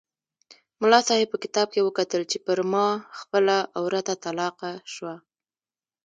ملا 0.81 0.99
صاحب 1.07 1.27
په 1.31 1.37
کتاب 1.43 1.67
کې 1.73 1.85
وکتل 1.87 2.21
چې 2.31 2.37
پر 2.45 2.57
ما 2.71 2.87
خپله 3.19 3.57
عورته 3.79 4.13
طلاقه 4.23 4.71
شوه. 4.93 5.15